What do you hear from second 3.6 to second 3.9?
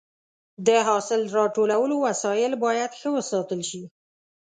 شي.